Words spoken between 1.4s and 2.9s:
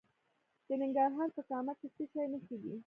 کامه کې د څه شي نښې دي؟